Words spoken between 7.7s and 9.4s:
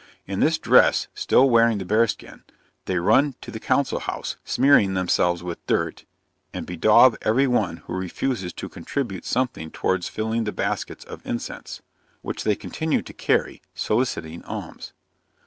who refuses to contribute